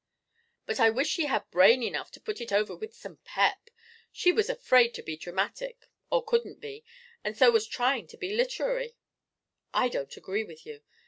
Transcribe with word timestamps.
But 0.65 0.79
I 0.79 0.89
wish 0.89 1.09
she 1.09 1.27
had 1.27 1.47
brain 1.51 1.83
enough 1.83 2.09
to 2.13 2.19
put 2.19 2.41
it 2.41 2.51
over 2.51 2.75
with 2.75 2.95
some 2.95 3.17
pep. 3.17 3.69
She 4.11 4.31
was 4.31 4.49
afraid 4.49 4.95
to 4.95 5.03
be 5.03 5.15
dramatic, 5.15 5.85
or 6.09 6.25
couldn't 6.25 6.59
be, 6.59 6.83
and 7.23 7.37
so 7.37 7.49
she 7.49 7.51
was 7.51 7.67
trying 7.67 8.07
to 8.07 8.17
be 8.17 8.33
literary" 8.33 8.95
"I 9.85 9.89
don't 9.89 10.17
agree 10.17 10.43
with 10.43 10.65
you!" 10.65 10.81